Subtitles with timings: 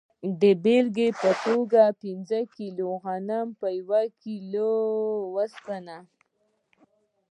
[0.41, 4.71] د بیلګې په توګه پنځه کیلو غنم په یوه کیلو
[5.33, 5.97] اوسپنه.